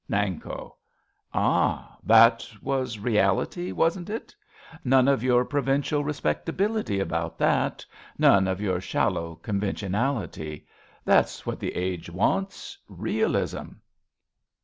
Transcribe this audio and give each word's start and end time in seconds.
Nanko. 0.09 0.77
Ah, 1.31 1.95
that 2.03 2.49
was 2.59 2.97
reality, 2.97 3.71
wasn't 3.71 4.09
it? 4.09 4.35
None 4.83 5.07
of 5.07 5.21
your 5.21 5.45
provincial 5.45 6.03
respectability 6.03 6.99
about 6.99 7.37
that, 7.37 7.85
none 8.17 8.47
of 8.47 8.59
your 8.59 8.81
shallow 8.81 9.35
convention 9.35 9.91
ality! 9.91 10.65
That's 11.05 11.45
what 11.45 11.59
the 11.59 11.75
age 11.75 12.09
wants— 12.09 12.79
realism 13.07 13.73